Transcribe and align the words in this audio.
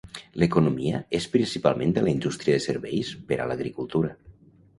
L'economia 0.43 1.01
és 1.17 1.27
principalment 1.35 1.93
de 1.99 2.03
la 2.07 2.11
indústria 2.15 2.57
de 2.57 2.65
serveis 2.65 3.13
per 3.29 3.39
a 3.45 3.47
l'agricultura. 3.53 4.13